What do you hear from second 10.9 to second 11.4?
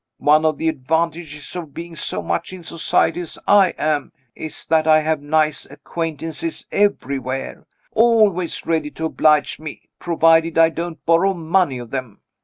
borrow